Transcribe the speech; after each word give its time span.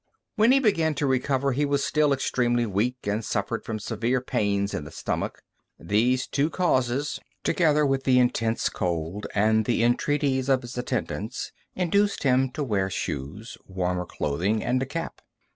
When 0.35 0.51
he 0.51 0.57
began 0.57 0.95
to 0.95 1.05
recover, 1.05 1.51
he 1.51 1.63
was 1.63 1.83
still 1.83 2.11
extremely 2.11 2.65
weak, 2.65 2.95
and 3.05 3.23
suffered 3.23 3.63
from 3.63 3.77
severe 3.77 4.19
pains 4.19 4.73
in 4.73 4.83
the 4.83 4.89
stomach. 4.89 5.43
These 5.79 6.25
two 6.25 6.49
causes, 6.49 7.19
together 7.43 7.85
with 7.85 8.03
the 8.03 8.17
intense 8.17 8.67
cold 8.67 9.27
and 9.35 9.65
the 9.65 9.83
entreaties 9.83 10.49
of 10.49 10.63
his 10.63 10.75
attendants, 10.75 11.51
induced 11.75 12.23
him 12.23 12.49
to 12.53 12.63
wear 12.63 12.89
shoes, 12.89 13.59
warmer 13.67 14.07
clothing, 14.07 14.63
and 14.63 14.81
a 14.81 14.87
cap. 14.87 15.21